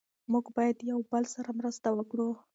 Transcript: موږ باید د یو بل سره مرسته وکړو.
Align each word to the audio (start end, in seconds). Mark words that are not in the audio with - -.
موږ 0.31 0.45
باید 0.55 0.75
د 0.79 0.81
یو 0.91 0.99
بل 1.11 1.23
سره 1.35 1.49
مرسته 1.59 1.87
وکړو. 1.93 2.29